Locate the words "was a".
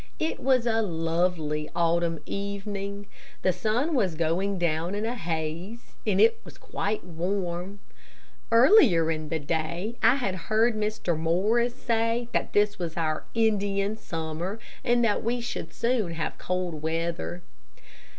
0.39-0.81